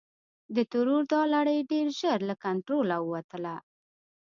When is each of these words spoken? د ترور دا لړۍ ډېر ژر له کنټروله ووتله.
د 0.55 0.57
ترور 0.71 1.03
دا 1.11 1.21
لړۍ 1.33 1.59
ډېر 1.71 1.87
ژر 1.99 2.19
له 2.29 2.35
کنټروله 2.45 2.95
ووتله. 3.01 3.55